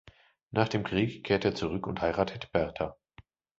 [0.49, 2.97] Nach dem Krieg kehrt er zurück und heiratet Bertha.